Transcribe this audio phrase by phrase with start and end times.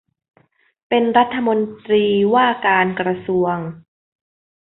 [0.87, 3.57] เป็นรัฐมนตรีว่าการกระทรวง